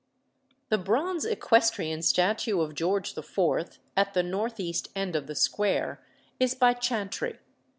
The 0.69 0.79
bronze 0.79 1.25
equestrian 1.25 2.01
statue 2.01 2.59
of 2.61 2.73
George 2.73 3.15
IV., 3.15 3.77
at 3.95 4.15
the 4.15 4.23
north 4.23 4.59
east 4.59 4.89
end 4.95 5.15
of 5.15 5.27
the 5.27 5.35
square, 5.35 6.03
is 6.39 6.55
by 6.55 6.73
Chantrey. 6.73 7.37